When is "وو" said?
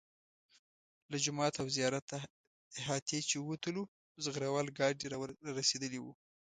6.01-6.13